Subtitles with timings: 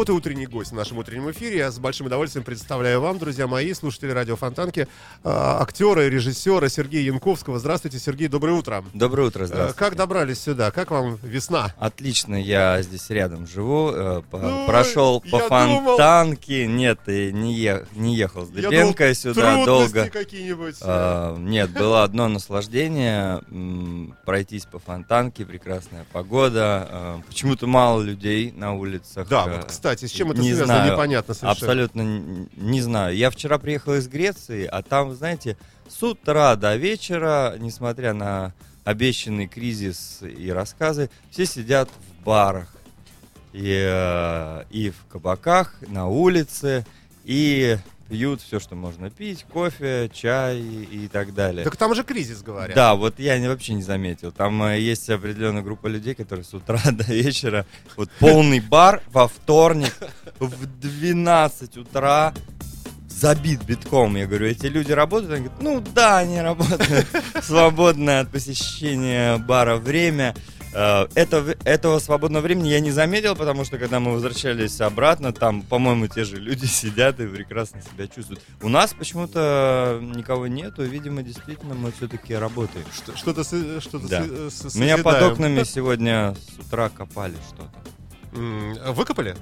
[0.00, 1.58] Вот и утренний гость в нашем утреннем эфире.
[1.58, 4.86] Я с большим удовольствием представляю вам, друзья мои, слушатели радио Фонтанки, э,
[5.24, 7.58] актера и режиссера Сергея Янковского.
[7.58, 8.82] Здравствуйте, Сергей, доброе утро.
[8.94, 9.78] Доброе утро, Э, здравствуйте.
[9.78, 10.70] Как добрались сюда?
[10.70, 11.74] Как вам весна?
[11.78, 13.90] Отлично, я здесь рядом живу.
[13.90, 16.66] э, Ой, прошел по я думал- фонтанке.
[16.66, 20.08] Нет, и не, е- не ехал с Дыбенко сюда долго.
[20.08, 20.76] какие-нибудь.
[20.80, 23.42] А, нет, было одно наслаждение
[24.24, 26.88] пройтись по фонтанке, прекрасная погода.
[26.90, 29.28] а, почему-то мало людей на улицах.
[29.28, 30.92] Да, а, вот, кстати, с чем это не связано, знаю.
[30.92, 31.52] непонятно совершенно.
[31.52, 33.16] Абсолютно не знаю.
[33.16, 35.56] Я вчера приехал из Греции, а там, знаете,
[35.88, 38.52] с утра до вечера, несмотря на
[38.84, 42.68] обещанный кризис и рассказы, все сидят в барах
[43.52, 46.86] и, э, и в кабаках, на улице,
[47.24, 47.76] и
[48.10, 51.64] пьют все, что можно пить, кофе, чай и так далее.
[51.64, 52.74] Так там же кризис, говорят.
[52.74, 54.32] Да, вот я не- вообще не заметил.
[54.32, 57.64] Там э, есть определенная группа людей, которые с утра до вечера,
[57.96, 59.94] вот полный бар во вторник
[60.40, 62.34] в 12 утра
[63.08, 64.16] забит битком.
[64.16, 65.32] Я говорю, эти люди работают?
[65.34, 67.06] Они говорят, ну да, они работают.
[67.42, 70.34] Свободное от посещения бара время.
[70.72, 75.62] Э, Это, этого свободного времени я не заметил, потому что когда мы возвращались обратно, там,
[75.62, 78.40] по-моему, те же люди сидят и прекрасно себя чувствуют.
[78.62, 82.86] У нас почему-то никого нету, видимо, действительно мы все-таки работаем.
[82.94, 83.42] Что- Что-то
[83.80, 84.22] что-то Да.
[84.50, 88.92] с- с- Меня под окнами сегодня с утра копали что-то.
[88.92, 89.34] Выкопали?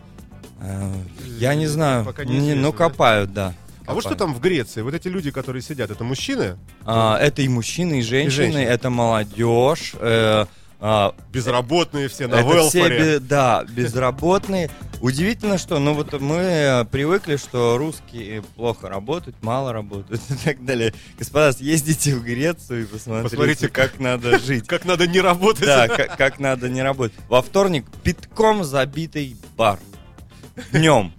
[0.61, 0.93] Э,
[1.39, 3.55] Я не знаю, Пока Не, неизвестно, ну копают, да.
[3.87, 4.83] А вот что там в Греции?
[4.83, 6.59] Вот эти люди, которые сидят, это мужчины?
[6.85, 8.61] А, это и мужчины, и женщины, женщины.
[8.61, 9.95] это молодежь.
[9.99, 10.45] э,
[10.81, 12.99] а, Безработные все на это все, велфаре.
[12.99, 14.71] бе- да, безработные.
[15.01, 20.65] Удивительно, что, ну вот мы э, привыкли, что русские плохо работают, мало работают и так
[20.65, 20.93] далее.
[21.19, 24.67] Господа, съездите в Грецию и посмотрите, Посмотрите, как надо жить.
[24.67, 25.67] Как надо не работать.
[25.67, 27.17] Да, как, как надо не работать.
[27.29, 29.79] Во вторник битком забитый бар.
[30.73, 31.13] Днем.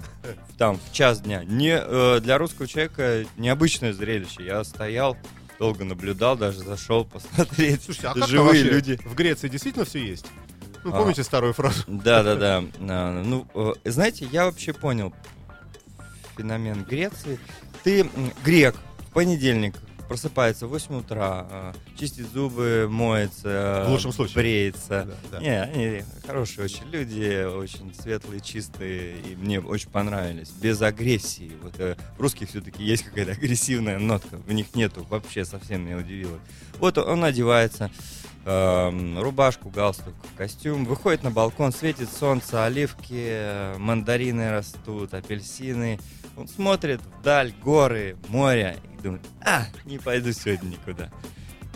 [0.57, 1.45] Там, в час дня.
[1.45, 4.43] Не, э, для русского человека необычное зрелище.
[4.45, 5.15] Я стоял,
[5.59, 7.83] долго наблюдал, даже зашел посмотреть.
[7.83, 8.97] Слушайте, а как Живые люди.
[9.05, 10.25] В Греции действительно все есть?
[10.85, 10.97] Ну, А.
[10.97, 11.83] помните старую фразу?
[11.87, 12.63] Да, да, да.
[12.79, 15.13] А, Ну, э, знаете, я вообще понял
[16.37, 17.37] феномен Греции.
[17.83, 18.09] Ты
[18.43, 18.75] грек
[19.09, 19.75] в понедельник
[20.09, 24.35] просыпается в 8 утра, а, чистит зубы, моется, В лучшем случае.
[24.35, 25.07] бреется.
[25.31, 25.39] Да, да.
[25.39, 30.49] Не, они хорошие очень люди, очень светлые, чистые, и мне очень понравились.
[30.49, 31.51] Без агрессии.
[31.61, 35.97] Вот э, в русских все-таки есть какая-то агрессивная нотка, в них нету вообще, совсем меня
[35.97, 36.39] удивило.
[36.79, 37.91] Вот он одевается,
[38.45, 45.99] эм, рубашку, галстук, костюм, выходит на балкон, светит солнце, оливки, мандарины растут, апельсины.
[46.37, 51.09] Он смотрит вдаль, горы, море, и думает, а, не пойду сегодня никуда.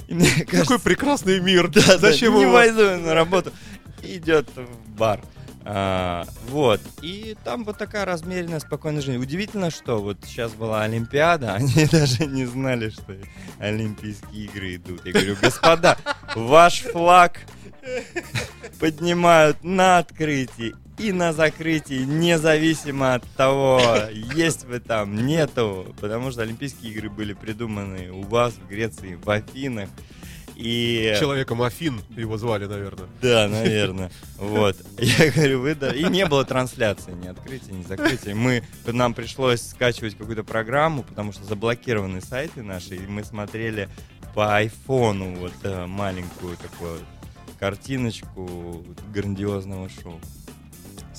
[0.07, 1.67] И мне кажется, Какой прекрасный мир.
[1.71, 2.53] да, Зачем да, не его?
[2.53, 3.51] пойду на работу.
[4.01, 5.21] Идет в бар.
[5.65, 6.81] А, вот.
[7.01, 9.21] И там вот такая размеренная, спокойная жизнь.
[9.21, 13.15] Удивительно, что вот сейчас была Олимпиада, они даже не знали, что
[13.59, 15.05] Олимпийские игры идут.
[15.05, 15.97] Я говорю, господа,
[16.35, 17.39] ваш флаг
[18.79, 23.81] поднимают на открытии и на закрытии, независимо от того,
[24.11, 25.93] есть вы там, нету.
[25.99, 29.89] Потому что Олимпийские игры были придуманы у вас в Греции, в Афинах.
[30.55, 31.15] И...
[31.19, 33.07] Человеком Афин его звали, наверное.
[33.21, 34.11] Да, наверное.
[34.37, 34.75] Вот.
[34.99, 35.91] Я говорю, вы да.
[35.91, 38.35] И не было трансляции, ни открытия, ни закрытия.
[38.35, 43.89] Мы, нам пришлось скачивать какую-то программу, потому что заблокированы сайты наши, и мы смотрели
[44.33, 46.99] по айфону вот э, маленькую такую
[47.59, 48.83] картиночку
[49.13, 50.19] грандиозного шоу.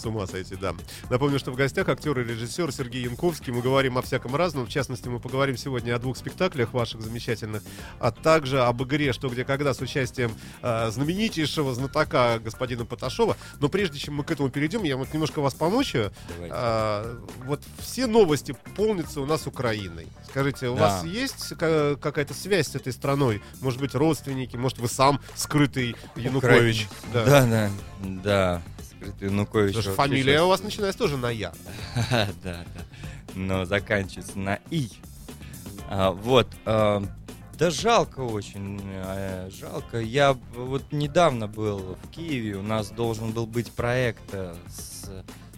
[0.04, 0.74] С ума сойти, да.
[1.08, 3.54] Напомню, что в гостях актер и режиссер Сергей Янковский.
[3.54, 4.66] Мы говорим о всяком разном.
[4.66, 7.62] В частности, мы поговорим сегодня о двух спектаклях ваших замечательных,
[8.00, 13.38] а также об игре «Что, где, когда» с участием э, знаменитейшего знатока господина Поташова.
[13.60, 16.12] Но прежде чем мы к этому перейдем, я вот немножко вас помучаю.
[16.34, 16.54] Давайте.
[16.54, 20.08] А, вот все новости полнятся у нас Украиной.
[20.28, 20.80] Скажите, у Да.
[20.82, 23.40] вас есть ка- какая-то связь с этой страной?
[23.62, 24.56] Может быть, родственники?
[24.56, 26.88] Может, вы сам скрытый Янукович?
[27.14, 27.70] Да, да,
[28.02, 28.62] да.
[29.04, 29.74] Скрытый Янукович.
[29.74, 31.52] Потому что фамилия у вас начинается тоже на «я».
[32.10, 32.64] Да, да.
[33.34, 34.88] Но заканчивается на И.
[35.88, 36.48] А, вот.
[36.64, 37.02] а,
[37.58, 38.80] да жалко очень.
[38.84, 40.00] э, Жалко.
[40.00, 42.56] Я вот недавно был в Киеве.
[42.56, 45.10] У нас должен был быть проект э, с,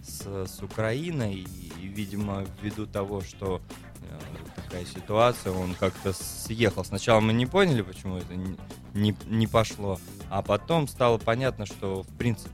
[0.03, 1.47] с, с Украиной,
[1.81, 3.61] и, видимо, ввиду того, что
[4.03, 4.19] э,
[4.57, 6.85] такая ситуация, он как-то съехал.
[6.85, 8.57] Сначала мы не поняли, почему это не,
[8.95, 12.51] не, не пошло, а потом стало понятно, что, в принципе,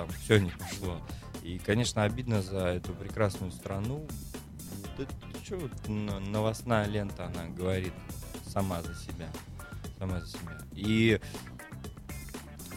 [0.00, 0.98] там все не пошло.
[1.42, 4.06] И, конечно, обидно за эту прекрасную страну.
[4.96, 5.04] Да
[5.44, 7.92] что вот новостная лента, она говорит
[8.46, 9.28] сама за себя.
[9.98, 10.58] Сама за себя.
[10.72, 11.20] И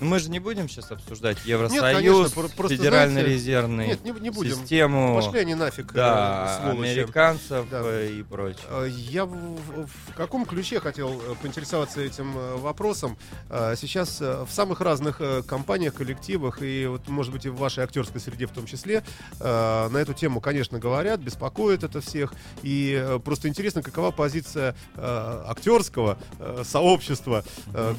[0.04, 4.12] ну, мы же не будем сейчас обсуждать Евросоюз, нет, конечно, Федеральный знаете, резервный нет, не,
[4.12, 4.56] не будем.
[4.56, 5.16] систему.
[5.16, 6.90] Пошли они нафиг, да, э, сволочи.
[6.92, 7.82] американцев Да.
[7.84, 8.64] э, и прочее.
[8.70, 13.18] Э, Я в, в- каком ключе хотел поинтересоваться этим вопросом?
[13.50, 18.46] Сейчас в самых разных компаниях, коллективах и вот, может быть, и в вашей актерской среде
[18.48, 19.04] в том числе
[19.40, 22.34] на эту тему, конечно, говорят, беспокоит это всех.
[22.62, 26.18] И просто интересно, какова позиция актерского
[26.64, 27.44] сообщества,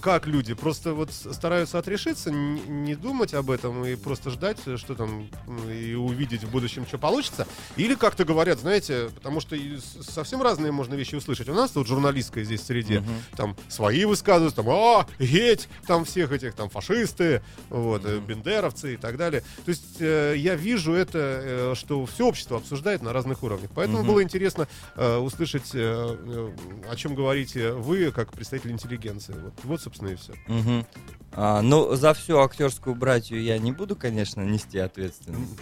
[0.00, 1.94] как люди просто вот стараются отрешиться,
[2.31, 5.29] н- не думать об этом и просто ждать, э, что там
[5.70, 7.46] и увидеть в будущем, что получится.
[7.76, 9.56] Или как-то говорят, знаете, потому что
[10.02, 11.49] совсем разные можно вещи услышать.
[11.49, 13.14] У нас тут журналистская здесь среде, Мгм.
[13.37, 18.97] там свои высказываются, там, а, геть, там всех этих, там, фашисты, вот, э, бендеровцы и
[18.97, 19.43] так далее.
[19.64, 23.70] То есть э, я вижу это, э, что все общество обсуждает на разных уровнях.
[23.75, 24.06] Поэтому Мгм.
[24.08, 26.50] было интересно э, услышать, э, э,
[26.90, 29.35] о чем говорите вы, как представитель интеллигенции.
[29.35, 30.32] Вот, вот собственно, и все.
[30.47, 30.87] Мгм.
[31.36, 35.58] А, ну, за всю актерскую братью я не буду, конечно, нести ответственность.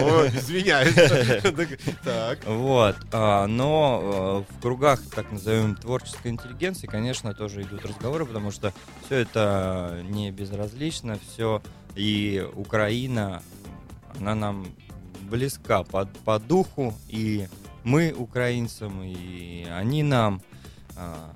[0.00, 0.94] О, извиняюсь.
[2.04, 2.38] Так.
[2.46, 8.50] Вот, а, но э, в кругах, так назовем, творческой интеллигенции, конечно, тоже идут разговоры, потому
[8.50, 8.72] что
[9.04, 11.62] все это не безразлично, все
[11.96, 13.42] и Украина,
[14.18, 14.66] она нам
[15.22, 17.48] близка по, по духу, и
[17.82, 20.40] мы украинцам, и они нам,
[20.96, 21.34] а,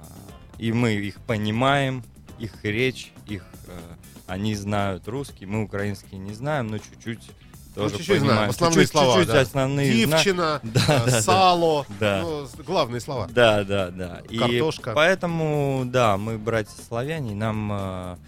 [0.58, 2.05] и мы их понимаем,
[2.43, 3.79] их речь, их, э,
[4.27, 7.31] они знают русский, мы украинский не знаем, но чуть-чуть
[7.75, 8.50] тоже чуть-чуть знаем, понимаем.
[8.50, 9.41] основные Чуть-чуть- слова, чуть-чуть да.
[9.41, 11.87] основные зна- Дивчина, Да, э, да, сало.
[12.00, 12.21] Да.
[12.23, 13.29] Ну, главные слова.
[13.31, 14.21] Да, да, да.
[14.29, 14.93] И Картошка.
[14.94, 18.19] поэтому, да, мы братья славяне, нам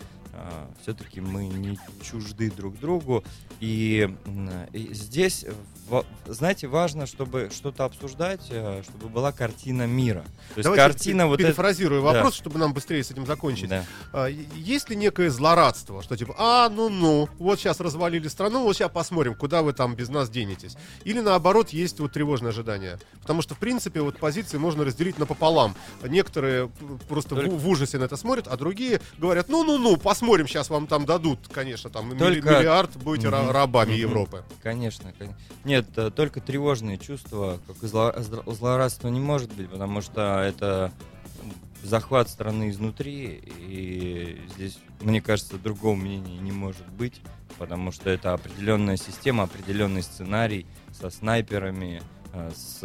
[0.83, 3.25] все-таки мы не чужды друг другу.
[3.61, 4.15] И,
[4.73, 5.45] здесь,
[6.27, 10.25] знаете, важно, чтобы что-то обсуждать, э, чтобы была картина мира.
[10.55, 12.13] То есть Давайте картина вот перефразирую Да.
[12.13, 13.69] вопрос, чтобы нам быстрее с этим закончить.
[13.69, 13.85] Да.
[14.13, 18.91] А, есть ли некое злорадство, что типа, а, ну-ну, вот сейчас развалили страну, вот сейчас
[18.91, 20.77] посмотрим, куда вы там без нас денетесь.
[21.05, 22.99] Или наоборот, есть вот тревожное ожидание.
[23.21, 25.75] Потому что, в принципе, вот позиции можно разделить напополам.
[26.03, 26.71] Некоторые
[27.09, 31.05] просто Только- в ужасе на это смотрят, а другие говорят, ну-ну-ну, посмотрим, сейчас вам там
[31.07, 33.51] дадут, конечно, там Только- миллиард, будете Мгм.
[33.51, 33.99] рабами Мгм.
[34.01, 34.45] Европы.
[34.63, 35.35] Конечно, кон-
[35.65, 40.41] Нет, э, только тревожные чувства, как и зло- зло- злорадство не может быть, потому что
[40.41, 40.93] это
[41.83, 47.21] захват страны изнутри, и здесь, мне кажется, другого мнения не может быть,
[47.59, 52.81] потому что это определенная система, определенный сценарий со снайперами, э, с,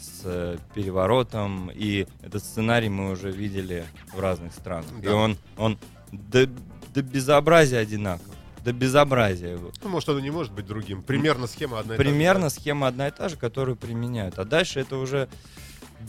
[0.00, 4.86] с переворотом, и этот сценарий мы уже видели в разных странах.
[4.98, 5.14] И Да.
[5.14, 5.78] он, он
[6.12, 6.46] до,
[6.94, 8.34] до безобразия одинаков.
[8.64, 9.58] До безобразия.
[9.82, 11.02] Ну, может, оно не может быть другим.
[11.02, 14.38] Примерно схема одна и та же, Примерно схема одна и та же, которую применяют.
[14.38, 15.28] А дальше это уже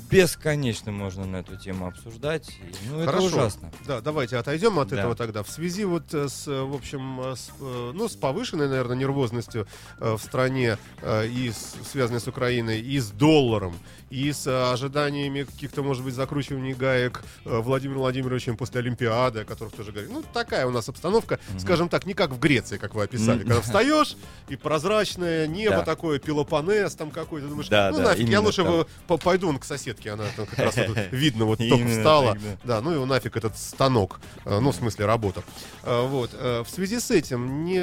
[0.10, 2.50] бесконечно можно на эту тему обсуждать.
[2.50, 3.25] И, ну, это Хорошо.
[3.28, 3.72] ужасно.
[3.86, 5.00] Да, давайте отойдем от Да.
[5.00, 5.44] этого тогда.
[5.44, 9.68] В связи вот э, с, э, в общем, э, с, ну, с повышенной, наверное, нервозностью
[10.00, 13.78] в стране и с, связанной с Украиной, и с долларом,
[14.10, 19.92] и с ожиданиями каких-то, может быть, закручиваний гаек Владимиром Владимировичем после Олимпиады, о которых тоже
[19.92, 20.12] говорили.
[20.13, 23.40] Ну, такая у нас обстановка, скажем так, не как в Греции, как вы описали.
[23.40, 23.47] Мгм.
[23.47, 24.16] Когда встаешь,
[24.50, 25.83] и прозрачное небо Да.
[25.83, 29.80] такое, пелопонес там какой-то, думаешь, Да, ну да, нафиг, я лучше по- пойду вон к
[29.80, 32.34] соседке, она там как раз вот видно, вот только Именно встала.
[32.34, 32.57] так, да.
[32.64, 35.44] Да, ну его нафиг этот станок, э, ну, в смысле, работа.
[35.84, 36.31] Э, Вот.
[36.34, 37.80] э, В связи с этим не,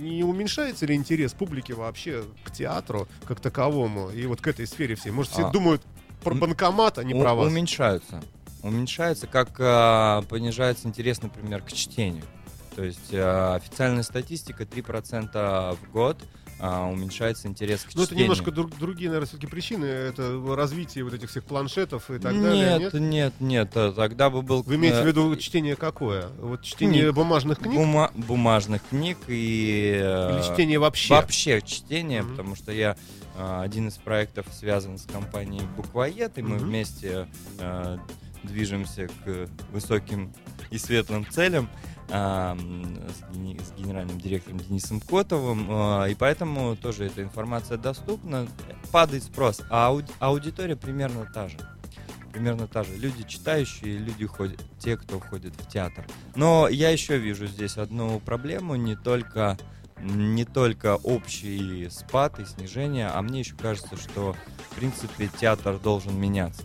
[0.00, 4.94] не уменьшается ли интерес публики вообще к театру как таковому и вот к этой сфере
[4.94, 5.10] всей?
[5.10, 5.50] Может, все А.
[5.50, 5.82] думают
[6.22, 7.48] про банкомат, а не У- про вас?
[7.48, 8.22] Уменьшаются.
[8.62, 12.24] Уменьшается, как а, понижается интерес, например, к чтению.
[12.74, 16.18] То есть а, официальная статистика 3% в год
[16.58, 18.24] а, уменьшается интерес к Ну, это чтению.
[18.24, 19.84] немножко друг- другие, наверное, все-таки причины.
[19.84, 22.78] Это развитие вот этих всех планшетов и так далее.
[22.78, 22.94] нет, Нет?
[23.02, 24.62] нет, нет, а Тогда бы был...
[24.62, 26.28] Вы имеете э, в виду чтение какое?
[26.40, 27.14] Вот чтение книг.
[27.14, 29.92] бумажных книг бума- бумажных книг и...
[30.02, 31.14] э, или чтение вообще?
[31.14, 32.30] Вообще чтение, Мгм.
[32.30, 32.96] потому что я
[33.38, 36.64] а, один из проектов связан с компанией Буквоед, и мы Мгм.
[36.64, 37.98] вместе а,
[38.44, 40.32] движемся к высоким
[40.70, 41.68] и светлым целям
[42.08, 48.46] а, с, генеральным директором Денисом Котовым, а, и поэтому тоже эта информация доступна,
[48.92, 51.56] падает спрос, а ауди- аудитория примерно та же.
[52.32, 52.94] Примерно та же.
[52.96, 56.06] Люди читающие, люди ходят, те, кто ходит в театр.
[56.34, 59.56] Но я еще вижу здесь одну проблему, не только
[59.98, 64.36] не только общий спад и снижение, а мне еще кажется, что
[64.70, 66.62] в принципе театр должен меняться.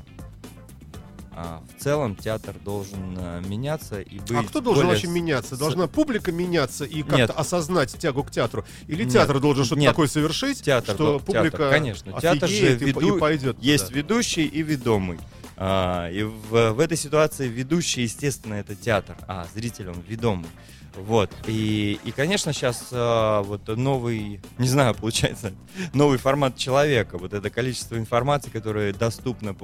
[1.34, 4.32] А в целом театр должен э, меняться и быть.
[4.32, 5.56] А кто должен более вообще меняться?
[5.58, 7.30] Должна публика меняться и как-то Нет.
[7.34, 8.66] осознать тягу к театру?
[8.88, 9.14] Или Нет.
[9.14, 9.92] театр должен что-то Нет.
[9.92, 12.20] такое совершить, Театр, что да, публика театр, конечно.
[12.20, 13.98] Театр же веду- и пойдет Есть туда?
[13.98, 15.20] ведущий и ведомый.
[15.56, 20.50] А, и в, в этой ситуации ведущий, естественно, это театр, а зритель он ведомый.
[20.96, 21.32] Вот.
[21.48, 25.54] И, и конечно, сейчас вот новый, не знаю, получается,
[25.94, 27.18] новый формат человека.
[27.18, 29.56] Вот это количество информации, которое доступно.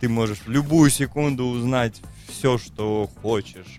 [0.00, 3.78] Ты можешь в любую секунду узнать все, что хочешь.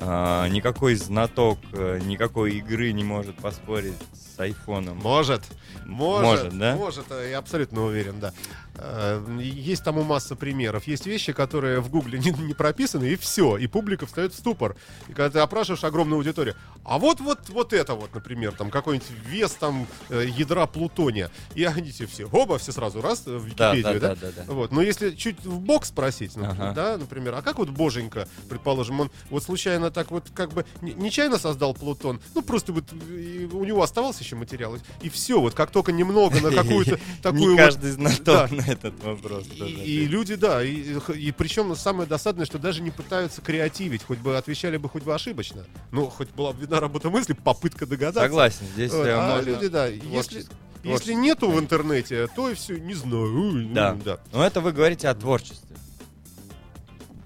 [0.00, 4.98] А, никакой знаток, э, никакой игры не может поспорить с айфоном.
[4.98, 5.42] Может.
[5.84, 6.76] Может, Может, да?
[6.76, 8.32] Может, э, я абсолютно уверен, да.
[8.76, 10.86] Э, Есть тому масса примеров.
[10.86, 13.56] Есть вещи, которые в Гугле не, не прописаны, и все.
[13.56, 14.76] И публика встает в ступор.
[15.08, 19.08] И когда ты опрашиваешь огромную аудиторию, а вот вот вот это вот, например, там какой-нибудь
[19.26, 21.30] вес там ядра плутония.
[21.56, 24.14] И они все, все, оба, все сразу раз в Да, Википедию, да, да?
[24.14, 24.52] да, да, да.
[24.52, 24.70] Вот.
[24.70, 26.74] Но если чуть в бок спросить, например, Ага.
[26.74, 29.57] да, например, а как вот Боженька, предположим, он вот случайно
[29.90, 34.36] так вот как бы не- нечаянно создал Плутон, ну просто вот у него оставался еще
[34.36, 39.02] материал, и все, вот как только немного на какую-то такую Не каждый знаток на этот
[39.02, 39.46] вопрос.
[39.58, 44.76] и, люди, да, и, причем самое досадное, что даже не пытаются креативить, хоть бы отвечали
[44.76, 45.64] бы хоть бы ошибочно.
[45.90, 48.20] Ну, хоть была бы видна работа мысли, попытка догадаться.
[48.20, 50.44] Согласен, здесь э, а люди, да, если,
[50.84, 53.68] если нету в интернете, то и все, не знаю.
[53.72, 53.96] Да.
[54.04, 54.18] да.
[54.32, 55.67] Но это вы говорите о творчестве,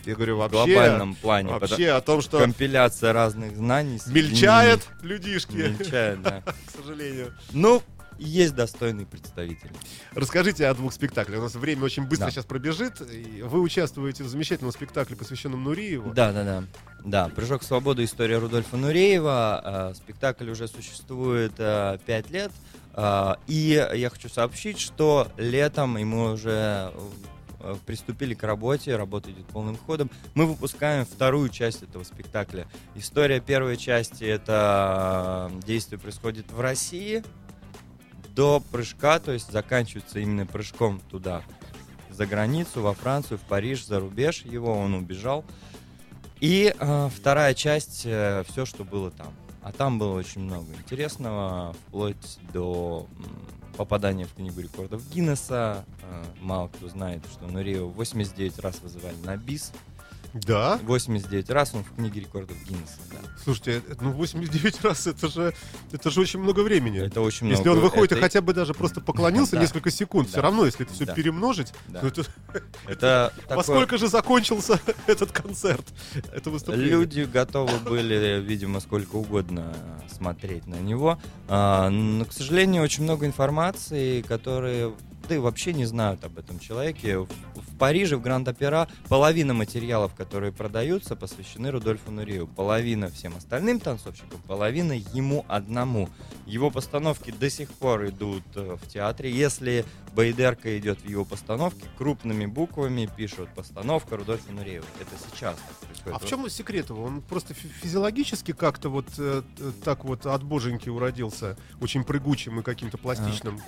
[0.05, 1.51] Я говорю, в вообще, глобальном плане.
[1.53, 4.01] вообще о том, что Компиляция разных знаний.
[4.09, 5.09] мельчает соединений.
[5.15, 6.43] людишки, Мельчает, да.
[6.67, 7.33] к сожалению.
[7.53, 7.83] Ну,
[8.19, 9.73] есть достойные представители.
[10.15, 11.41] Расскажите о двух спектаклях.
[11.41, 12.31] У нас время очень быстро Да.
[12.31, 13.01] сейчас пробежит.
[13.01, 16.13] Вы участвуете в замечательном спектакле, посвященном Нуриеву.
[16.13, 16.65] Да, да, да.
[17.05, 18.05] Да, «Прыжок в свободу.
[18.05, 19.91] История Рудольфа Нуреева».
[19.91, 22.53] Э, Спектакль уже существует э, пять лет.
[22.95, 26.93] Э, И я хочу сообщить, что летом, мы уже
[27.87, 32.67] приступили к работе, работа идет полным ходом, мы выпускаем вторую часть этого спектакля.
[32.95, 37.23] История первой части— это э, действие происходит в России
[38.35, 41.43] до прыжка, то есть заканчивается именно прыжком туда,
[42.11, 45.45] за границу, во Францию, в Париж, за рубеж его, он убежал.
[46.41, 49.33] И э, вторая часть, все, что было там.
[49.63, 53.07] А там было очень много интересного, вплоть до
[53.77, 55.85] попадания в книгу рекордов Гиннесса.
[56.13, 59.73] Э, мало кто знает, что Нуреева 89 раз вызывали на бис.
[60.35, 60.79] Да?
[60.85, 62.97] 89 раз он в книге рекордов Гиннесса.
[63.11, 63.19] да.
[63.45, 65.53] Слушайте, э, ну 89 раз это же
[65.93, 66.99] это же очень много времени.
[67.05, 67.77] Это очень если много.
[67.77, 69.61] он выходит это, и хотя бы даже просто поклонился Да.
[69.61, 70.43] несколько секунд, все Да.
[70.45, 71.13] равно, если это все Да.
[71.13, 72.01] перемножить, Да.
[72.03, 72.25] ну это
[72.89, 75.85] это во такое- сколько же закончился этот концерт,
[76.33, 76.89] это выступление?
[76.89, 79.75] Люди готовы были, видимо, сколько угодно
[80.11, 81.19] смотреть на него.
[81.49, 84.95] А, Но, к сожалению, очень много информации, которые
[85.35, 87.19] и вообще не знают об этом человеке.
[87.19, 92.47] В, в Париже, в Гранд-Опера, половина материалов, которые продаются, посвящены Рудольфу Нурееву.
[92.47, 96.09] Половина всем остальным танцовщикам, половина ему одному.
[96.47, 99.31] Его постановки до сих пор идут э, в театре.
[99.31, 99.85] Если
[100.15, 104.85] Байдерка идет в его постановке, крупными буквами пишут «Постановка Рудольфа Нуреева».
[105.01, 106.17] Это сейчас так происходит.
[106.23, 107.05] А в чем секрет его?
[107.05, 112.61] Он просто фи- физиологически как-то вот э, э, так вот от боженьки уродился, очень прыгучим
[112.61, 113.55] и каким-то пластичным.
[113.57, 113.63] М,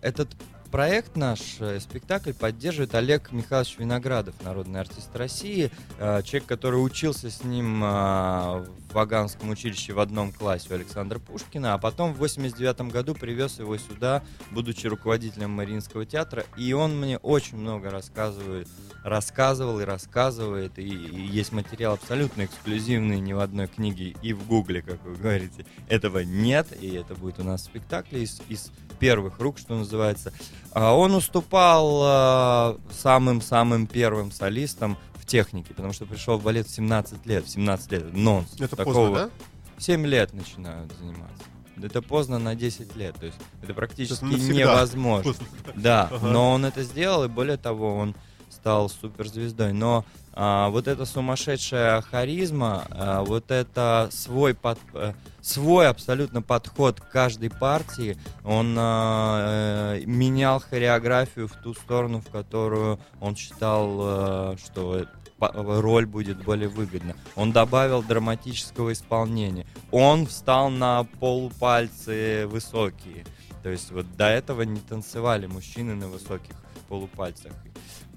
[0.00, 0.28] Этот
[0.70, 7.30] проект наш, э, спектакль, поддерживает Олег Михайлович Виноградов, народный артист России, э, человек, который учился
[7.30, 12.18] с ним э, в Ваганском училище в одном классе у Александра Пушкина, а потом в
[12.18, 18.68] 89 году привез его сюда, будучи руководителем Мариинского театра, и он мне очень много рассказывает,
[19.04, 24.46] рассказывал и рассказывает, и, и есть материал абсолютно эксклюзивный, ни в одной книге и в
[24.46, 28.70] гугле, как вы говорите, этого нет, и это будет у нас в спектакле из, из
[29.00, 30.32] первых рук, что называется.
[30.72, 37.26] А Он уступал самым-самым первым солистам в технике, потому что пришел в балет в 17
[37.26, 37.44] лет.
[37.44, 38.48] В 17 лет нонс.
[38.60, 39.30] Это Такого поздно, да?
[39.76, 41.44] В 7 лет начинают заниматься.
[41.82, 43.16] Это поздно на 10 лет.
[43.16, 45.32] То есть это практически невозможно.
[45.32, 45.46] Поздно.
[45.74, 46.26] Да, Ага.
[46.28, 48.14] но он это сделал, и более того, он
[48.60, 49.72] стал суперзвездой.
[49.72, 57.00] Но а, вот эта сумасшедшая харизма, а, вот это свой, под- э, свой абсолютно подход
[57.00, 64.52] к каждой партии, он а, э, менял хореографию в ту сторону, в которую он считал,
[64.52, 65.06] э, что
[65.38, 67.16] роль будет более выгодна.
[67.34, 69.66] Он добавил драматического исполнения.
[69.90, 73.24] Он встал на полупальцы высокие.
[73.62, 76.54] То есть вот до этого не танцевали мужчины на высоких
[76.88, 77.52] полупальцах.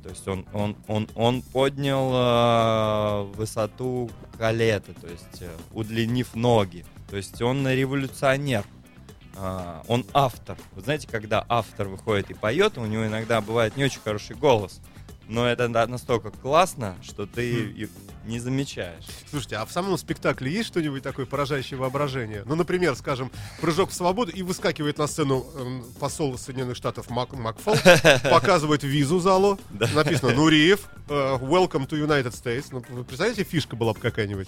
[0.03, 6.85] То есть он, он, он, он поднял э, высоту калета, то есть э, удлинив ноги.
[7.09, 8.65] То есть он революционер.
[9.35, 10.57] А, он автор.
[10.73, 14.81] Вы знаете, когда автор выходит и поет, у него иногда бывает не очень хороший голос.
[15.27, 17.89] Но это на- настолько классно, что ты
[18.25, 19.03] не замечаешь.
[19.29, 22.43] Слушайте, а в самом спектакле есть что-нибудь такое поражающее воображение?
[22.45, 27.33] Ну, например, скажем, прыжок в свободу, и выскакивает на сцену эм, посол Соединенных Штатов Мак
[27.33, 27.75] Макфол,
[28.29, 29.59] показывает визу залу,
[29.93, 32.67] написано «Нуриев, э, welcome to United States».
[32.71, 34.47] Ну, вы представляете, фишка была бы какая-нибудь?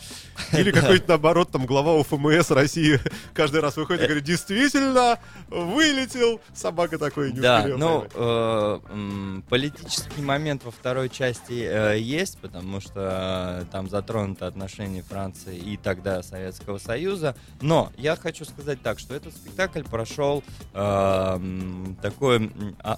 [0.53, 2.99] Или какой-нибудь, наоборот, там, глава УФМС России
[3.33, 10.21] каждый раз выходит и говорит «Действительно, вылетел!» Собака такой не Да, успел ну, э, политический
[10.21, 16.23] момент во второй части э, есть, потому что э, там затронуты отношения Франции и тогда
[16.23, 17.35] Советского Союза.
[17.61, 20.43] Но я хочу сказать так, что этот спектакль прошел
[20.73, 21.39] э,
[22.01, 22.49] такой...
[22.49, 22.97] т-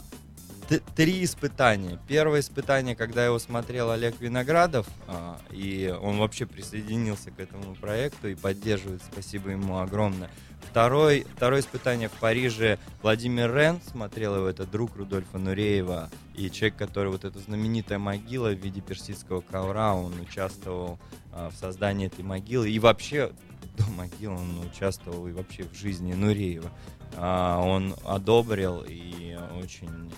[0.95, 1.97] Три испытания.
[2.09, 8.27] Первое испытание, когда его смотрел Олег Виноградов, а, и он вообще присоединился к этому проекту
[8.27, 10.29] и поддерживает, спасибо ему огромное.
[10.69, 16.77] Второй, второе испытание в Париже Владимир Рен смотрел его, это друг Рудольфа Нуреева, и человек,
[16.77, 20.99] который вот эта знаменитая могила в виде персидского ковра, он участвовал
[21.31, 23.31] а, в создании этой могилы, и вообще
[23.77, 26.69] до могилы он участвовал и вообще в жизни Нуреева.
[27.15, 30.11] А, он одобрил и очень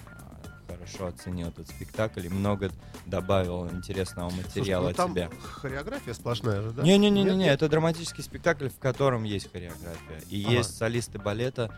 [0.70, 2.72] хорошо оценил этот спектакль и много
[3.06, 5.30] добавил интересного Слушай, материала ну, от там себя.
[5.42, 6.84] хореография сплошная же, да?
[6.84, 10.22] Не-не-не, это драматический спектакль, в котором есть хореография.
[10.30, 10.54] И Ага.
[10.58, 11.74] есть солисты балета,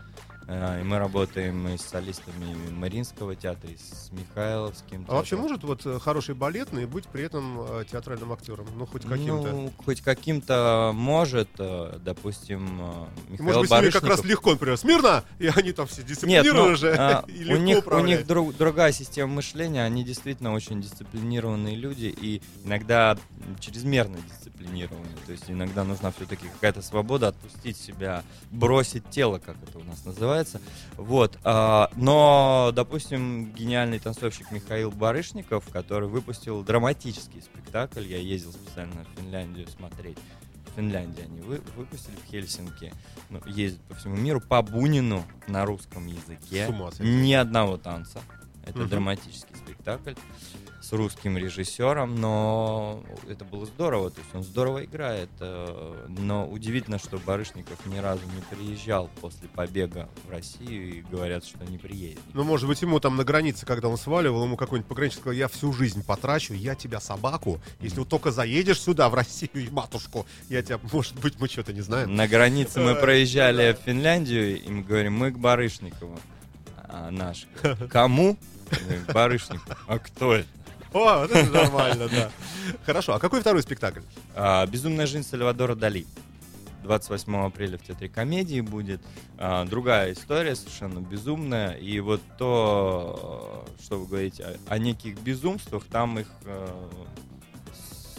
[0.48, 5.04] и мы работаем и с солистами Мариинского театра, и с Михайловским.
[5.08, 5.42] А вообще театром.
[5.42, 8.66] может вот э, хороший балетный быть при этом э, театральным актером?
[8.76, 9.52] Ну, хоть каким-то.
[9.52, 14.50] Ну, хоть каким-то может, э, допустим, э, Михаил Может быть, ними как Барышников- раз легко,
[14.50, 18.26] например, смирно, и они там все Нет, дисциплинированы ну, же, а, у них, у них
[18.26, 23.16] друг- другая система мышления, они действительно очень дисциплинированные люди и иногда
[23.60, 25.16] чрезмерно дисциплинированные.
[25.26, 30.04] То есть иногда нужна все-таки какая-то свобода отпустить себя, бросить тело, как это у нас
[30.04, 30.31] называется.
[30.96, 31.38] Вот.
[31.44, 39.20] а, но, допустим, гениальный танцовщик Михаил Барышников, который выпустил драматический спектакль, я ездил специально в
[39.20, 40.18] Финляндию смотреть.
[40.72, 42.92] В Финляндии они вы- выпустили в Хельсинки,
[43.28, 46.66] ну, ездят по всему миру по Бунину на русском языке.
[46.66, 47.12] С ума сойти.
[47.12, 48.20] Ни одного танца.
[48.64, 48.88] Это Мгм.
[48.88, 50.14] драматический спектакль
[50.82, 55.30] с русским режиссером, но это было здорово, то есть он здорово играет.
[55.40, 61.44] э, Но удивительно, что Барышников ни разу не приезжал после побега в Россию и говорят,
[61.44, 62.20] что не приедет.
[62.34, 65.48] Ну, может быть, ему там на границе, когда он сваливал, ему какой-нибудь пограничник сказал, я
[65.48, 70.26] всю жизнь потрачу, я тебя собаку, если вот только заедешь сюда, в Россию, и матушку,
[70.48, 72.14] я тебя, может быть, мы что-то не знаем.
[72.16, 76.18] На границе мы проезжали в Финляндию, и мы говорим, мы к Барышникову.
[76.88, 77.46] А наш,
[77.88, 78.36] кому?
[78.70, 79.76] Мы говорим, К Барышникову.
[79.86, 80.48] А кто это?
[80.94, 82.30] О, вот это нормально, да.
[82.84, 84.00] Хорошо, а какой второй спектакль?
[84.34, 86.06] А, «Безумная жизнь Сальвадора Дали».
[86.82, 89.00] 28 апреля в Театре комедии будет.
[89.38, 91.72] А, другая история, совершенно безумная.
[91.72, 96.88] И вот то, что вы говорите о, неких безумствах, там их э,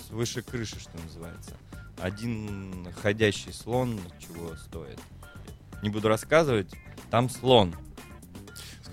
[0.10, 1.52] выше крыши, что называется.
[2.00, 5.00] Один ходящий слон чего стоит.
[5.82, 6.72] Не буду рассказывать.
[7.12, 7.76] Там слон.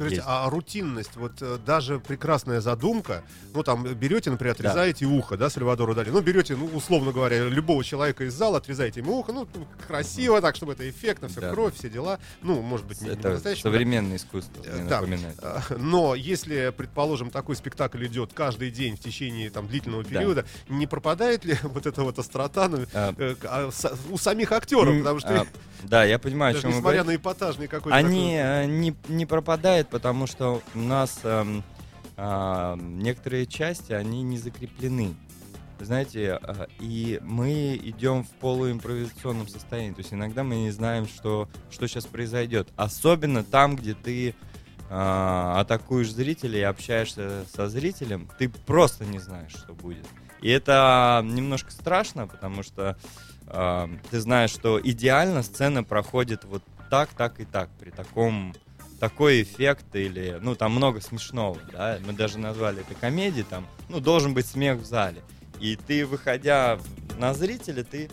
[0.00, 0.28] Скажите, Есть.
[0.30, 4.70] а рутинность, вот э, даже прекрасная задумка, ну там берете, например, Да.
[4.70, 9.00] отрезаете ухо, да, Сальвадору Дали, ну берете, ну условно говоря, любого человека из зала, отрезаете
[9.00, 9.46] ему ухо, ну
[9.86, 11.50] красиво так, чтобы это эффектно, все Да.
[11.50, 13.70] кровь, все дела, ну может быть не, не Это настоящий, да.
[13.70, 15.00] современное искусство, Э, мне да.
[15.02, 15.38] напоминает.
[15.42, 20.08] А, Но если, предположим, такой спектакль идет каждый день в течение там длительного Да.
[20.08, 24.50] периода, не пропадает ли вот эта вот острота ну, А, э, а, с- у самих
[24.52, 25.46] актеров, потому что а,
[25.82, 27.18] да, я понимаю, о даже чем вы несмотря говорите.
[27.18, 31.62] на эпатажный какой-то Они такой- э, не, не пропадают, потому что у нас эм,
[32.16, 35.14] а, некоторые части, они не закреплены.
[35.78, 39.92] Знаете, а, и мы идем в полуимпровизационном состоянии.
[39.92, 42.68] То есть иногда мы не знаем, что, что сейчас произойдет.
[42.76, 44.34] Особенно там, где ты
[44.90, 50.04] а, атакуешь зрителей и общаешься со зрителем, ты просто не знаешь, что будет.
[50.42, 52.98] И это немножко страшно, потому что
[53.46, 58.52] а, ты знаешь, что идеально сцена проходит вот так, так и так, при таком
[59.00, 63.98] такой эффект или, ну, там много смешного, да, мы даже назвали это комедией, там, ну,
[63.98, 65.22] должен быть смех в зале.
[65.58, 66.78] И ты, выходя
[67.18, 68.10] на зрителя, ты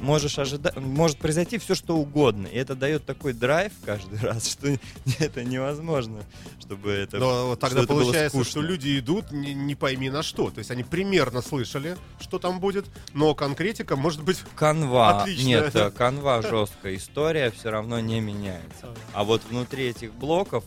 [0.00, 2.46] можешь ожидать, может произойти все, что угодно.
[2.46, 4.68] И это дает такой драйв каждый раз, что
[5.18, 6.22] это невозможно,
[6.60, 7.18] чтобы это...
[7.18, 10.50] Но вот тогда что получается, что люди идут не, не пойми на что.
[10.50, 14.38] То есть они примерно слышали, что там будет, но конкретика может быть...
[14.56, 15.46] Канва, Отлично.
[15.46, 18.94] нет, э, канва жесткая, история все равно не меняется.
[19.12, 20.64] А вот внутри этих блоков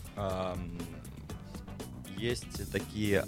[2.16, 3.24] есть такие...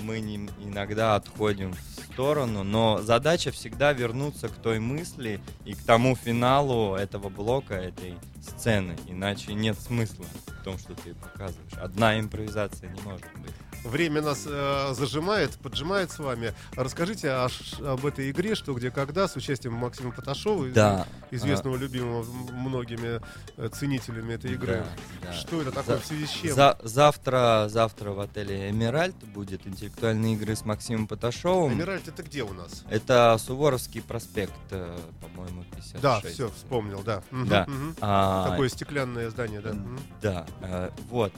[0.00, 5.78] Мы не- иногда отходим в сторону, но задача всегда вернуться к той мысли и к
[5.84, 8.96] тому финалу этого блока, этой сцены.
[9.06, 11.74] Иначе нет смысла в том, что ты показываешь.
[11.74, 13.54] Одна импровизация не может быть.
[13.84, 16.52] Время нас э, зажимает, поджимает с вами.
[16.74, 17.48] Расскажите о
[17.80, 21.06] об этой игре «Что, где, когда» с участием Максима Поташова, Да.
[21.30, 23.20] известного, любимого многими
[23.56, 24.84] э, ценителями этой игры.
[25.22, 25.32] Да, да.
[25.32, 26.54] Что это такое, За- в связи с чем?
[26.54, 31.72] За- завтра, завтра в отеле Эмиральд будет интеллектуальные игры с Максимом Поташовым.
[31.72, 32.84] Эмиральд это где у нас?
[32.90, 36.02] Это Суворовский проспект, э, по-моему, 56.
[36.02, 37.22] Да, все, вспомнил, да.
[37.30, 37.64] Да.
[37.68, 37.96] мгм.
[38.00, 39.74] А, Такое стеклянное здание, да.
[40.20, 41.32] Да, э, вот.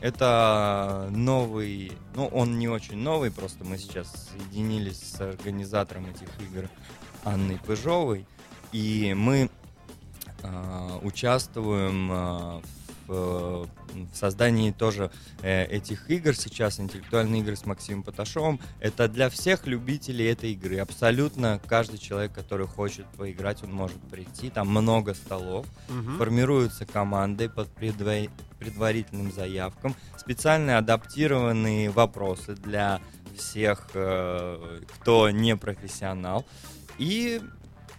[0.00, 6.68] Это новый, ну он не очень новый, просто мы сейчас соединились с организатором этих игр
[7.24, 8.26] Анной Пыжовой,
[8.72, 9.50] и мы
[10.42, 12.79] э, участвуем э, в,
[13.10, 13.68] в
[14.14, 15.10] создании тоже
[15.42, 18.60] э, этих игр сейчас, интеллектуальные игры с Максимом Поташовым.
[18.78, 20.78] Это для всех любителей этой игры.
[20.78, 24.50] Абсолютно каждый человек, который хочет поиграть, он может прийти.
[24.50, 25.66] Там много столов.
[25.88, 26.18] Мгм.
[26.18, 33.00] Формируются команды под предва- предварительным заявкам, специально адаптированные вопросы для
[33.36, 36.46] всех, э, кто не профессионал.
[36.98, 37.40] И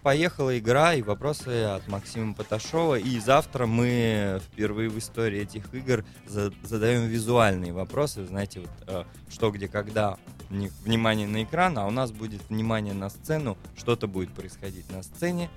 [0.02, 2.98] поехала игра и вопросы от Максима Поташова.
[3.00, 8.26] И завтра мы впервые в истории этих игр за- задаем визуальные вопросы.
[8.26, 10.18] Знаете, вот э, что, где, когда
[10.50, 15.50] внимание на экран, а у нас будет внимание на сцену, что-то будет происходить на сцене,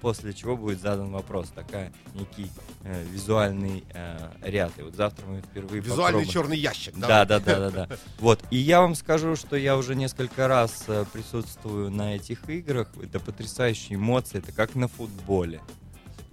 [0.00, 1.48] после чего будет задан вопрос.
[1.54, 2.50] Такая некий
[2.84, 4.72] э, визуальный э, ряд.
[4.78, 6.28] И вот завтра мы впервые Визуальный попробуем.
[6.28, 6.94] черный ящик.
[6.96, 7.96] Да, да, да, да, да.
[8.18, 8.42] Вот.
[8.50, 12.88] И я вам скажу, что я уже несколько раз э, присутствую на этих играх.
[13.02, 14.38] Это потрясающие эмоции.
[14.38, 15.60] Это как на футболе.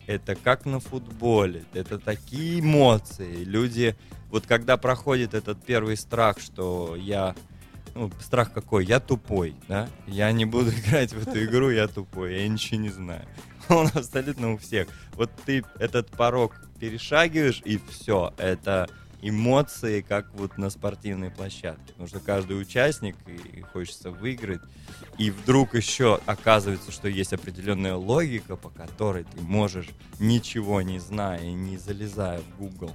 [0.06, 1.66] Это как на футболе.
[1.74, 3.44] Это такие эмоции.
[3.44, 3.96] Люди,
[4.30, 7.36] вот когда проходит этот первый страх, что я
[7.98, 8.86] ну, страх какой?
[8.86, 9.90] Я тупой, да?
[10.06, 13.26] Я не буду играть в эту игру, я тупой, я ничего не знаю.
[13.70, 14.88] Он абсолютно у всех.
[15.14, 18.34] Вот ты этот порог перешагиваешь, и все.
[18.38, 18.90] Это
[19.22, 21.88] эмоции, как вот на спортивной площадке.
[21.88, 24.62] Потому что каждый участник, и хочется выиграть.
[25.18, 31.42] И вдруг еще оказывается, что есть определенная логика, по которой ты можешь, ничего не зная
[31.52, 32.94] не залезая в Google,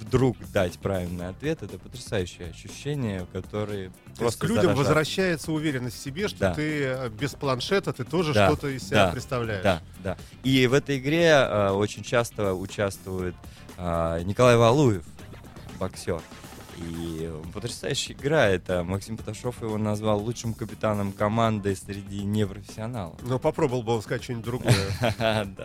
[0.00, 4.86] вдруг дать правильный ответ, это потрясающее ощущение, которое То просто к людям заражает.
[4.86, 6.54] возвращается уверенность в себе, что Да.
[6.54, 9.62] ты э, без планшета, ты тоже Да, что-то из себя да, представляешь.
[9.62, 10.16] Да, да.
[10.44, 13.34] И в этой игре э, очень часто участвует
[13.76, 15.04] э, Николай Валуев,
[15.78, 16.20] боксер.
[16.80, 18.46] И потрясающая игра.
[18.46, 23.16] Это Максим Поташов его назвал лучшим капитаном команды среди непрофессионалов.
[23.22, 24.86] Но попробовал бы он сказать что-нибудь другое.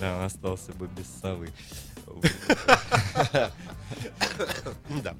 [0.00, 1.48] Да, он остался бы без совы.
[5.02, 5.14] Да.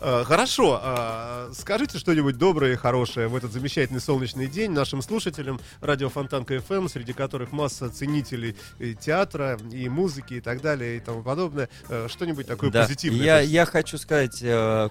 [0.00, 0.80] Э, Хорошо.
[0.82, 6.54] э, Скажите что-нибудь доброе и хорошее в этот замечательный солнечный день нашим слушателям радио Фонтанка
[6.56, 11.68] FM, среди которых масса ценителей и театра, и музыки, и так далее, и тому подобное.
[11.88, 12.82] Э, Что-нибудь такое Да.
[12.82, 13.24] позитивное.
[13.24, 14.38] Я, я хочу сказать,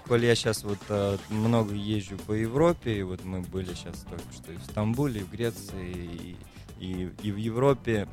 [0.06, 0.78] коль я сейчас вот
[1.30, 5.24] много езжу по Европе, и вот мы были сейчас только что и в Стамбуле, и
[5.24, 6.36] в Греции,
[6.78, 8.06] и, и- и в Европе.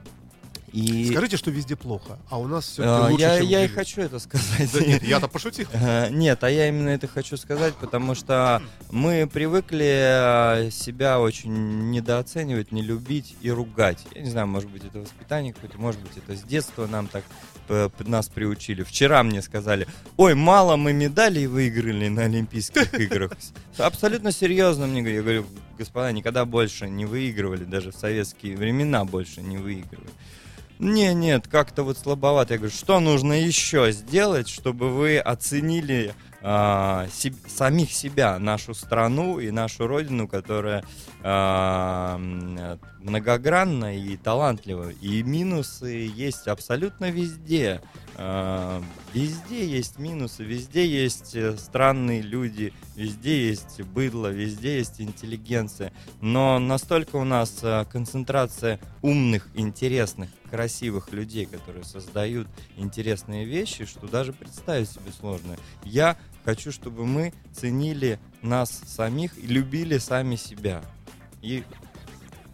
[0.76, 3.68] И Скажите, что везде плохо, а у нас все э, лучше, я, чем я и
[3.70, 4.70] хочу это сказать.
[4.74, 5.68] Да нет, я-то пошутил.
[5.74, 8.62] Э, Нет, а я именно это хочу сказать, потому что
[8.92, 14.06] мы привыкли э, себя очень недооценивать, не любить и ругать.
[14.14, 17.24] Я не знаю, может быть, это воспитание какое-то, может быть, это с детства нам так
[17.70, 18.84] э, нас приучили.
[18.84, 23.32] Вчера мне сказали, ой, мало мы медалей выиграли на Олимпийских играх.
[23.78, 25.16] Абсолютно серьезно мне говорят.
[25.16, 25.46] Я говорю,
[25.78, 30.10] господа, никогда больше не выигрывали, даже в советские времена больше не выигрывали.
[30.80, 32.54] Не, нет, как-то вот слабовато.
[32.54, 39.40] Я говорю, что нужно еще сделать, чтобы вы оценили а, себ- самих себя, нашу страну
[39.40, 40.84] и нашу родину, которая
[41.24, 44.92] э, многогранна и талантлива.
[45.02, 47.82] И минусы есть абсолютно везде.
[48.17, 48.82] А,
[49.13, 55.91] везде есть минусы, везде есть э, странные люди, везде есть быдло, везде есть интеллигенция.
[56.21, 62.47] Но настолько у нас э, концентрация умных, интересных, красивых людей, которые создают
[62.78, 65.58] интересные вещи, что даже представить себе сложно.
[65.84, 70.84] Я хочу, чтобы мы ценили нас самих и любили сами себя.
[71.41, 71.63] И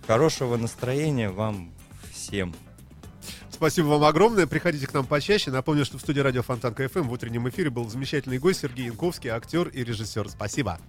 [0.08, 1.72] хорошего настроения вам
[2.12, 2.56] всем.
[3.62, 4.48] Спасибо вам огромное.
[4.48, 5.52] Приходите к нам почаще.
[5.52, 9.30] Напомню, что в студии радио Фонтанка FM в утреннем эфире был замечательный гость Сергей Янковский,
[9.30, 10.30] актер и режиссер.
[10.30, 10.80] Спасибо.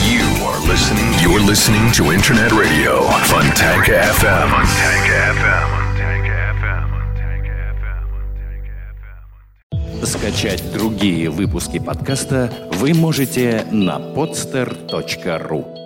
[0.00, 1.12] You are listening.
[1.20, 4.48] You're listening to Internet Radio Funtanka FM.
[4.48, 5.36] Funtanka
[10.00, 10.06] FM.
[10.06, 15.81] Скачать другие выпуски подкаста вы можете на podster.ru